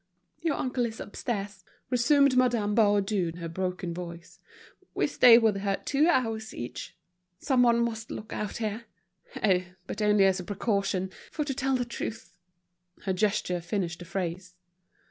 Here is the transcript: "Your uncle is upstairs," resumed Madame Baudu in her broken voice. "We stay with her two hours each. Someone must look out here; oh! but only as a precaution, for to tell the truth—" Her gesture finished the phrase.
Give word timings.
"Your 0.41 0.55
uncle 0.55 0.87
is 0.87 0.99
upstairs," 0.99 1.63
resumed 1.91 2.35
Madame 2.35 2.73
Baudu 2.73 3.27
in 3.27 3.35
her 3.37 3.47
broken 3.47 3.93
voice. 3.93 4.39
"We 4.95 5.05
stay 5.05 5.37
with 5.37 5.57
her 5.57 5.79
two 5.85 6.07
hours 6.09 6.55
each. 6.55 6.95
Someone 7.37 7.83
must 7.85 8.09
look 8.09 8.33
out 8.33 8.57
here; 8.57 8.85
oh! 9.43 9.61
but 9.85 10.01
only 10.01 10.23
as 10.25 10.39
a 10.39 10.43
precaution, 10.43 11.11
for 11.31 11.45
to 11.45 11.53
tell 11.53 11.75
the 11.75 11.85
truth—" 11.85 12.33
Her 13.03 13.13
gesture 13.13 13.61
finished 13.61 13.99
the 13.99 14.05
phrase. 14.05 14.55